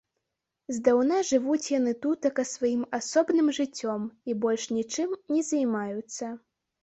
[0.75, 6.33] Здаўна жывуць яны тутака сваім асобным жыццём і больш нічым не займаюцца.